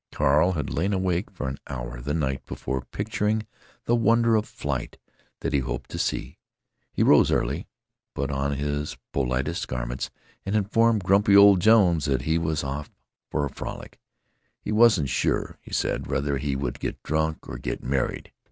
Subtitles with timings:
[0.11, 3.45] Carl had lain awake for an hour the night before, picturing
[3.85, 4.97] the wonder of flight
[5.41, 6.39] that he hoped to see.
[6.91, 7.67] He rose early,
[8.15, 10.09] put on his politest garments,
[10.43, 12.89] and informed grumpy old Jones that he was off
[13.29, 18.31] for a frolic—he wasn't sure, he said, whether he would get drunk or get married.